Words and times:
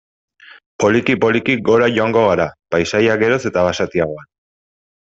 Poliki-poliki 0.83 1.57
gora 1.69 1.91
joango 1.97 2.25
gara, 2.31 2.49
paisaia 2.77 3.21
geroz 3.27 3.41
eta 3.55 3.71
basatiagoan. 3.71 4.31